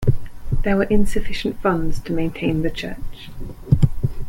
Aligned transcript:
There 0.63 0.77
were 0.77 0.85
insufficient 0.85 1.61
funds 1.61 1.99
to 1.99 2.11
maintain 2.11 2.63
the 2.63 2.71
church. 2.71 3.29